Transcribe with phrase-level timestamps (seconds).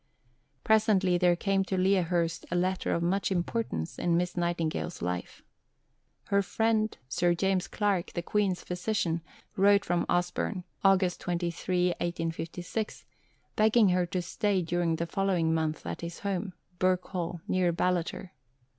[0.63, 5.43] Presently there came to Lea Hurst a letter of much importance in Miss Nightingale's life.
[6.29, 9.21] Her friend, Sir James Clark, the Queen's physician,
[9.55, 13.05] wrote from Osborne (August 23, 1856)
[13.55, 18.31] begging her to stay during the following month at his home, Birk Hall, near Ballater.